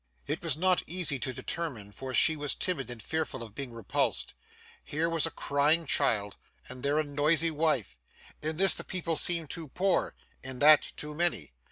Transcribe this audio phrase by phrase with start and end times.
[0.25, 4.33] It was not easy to determine, for she was timid and fearful of being repulsed.
[4.83, 7.99] Here was a crying child, and there a noisy wife.
[8.41, 11.51] In this, the people seemed too poor; in that, too many.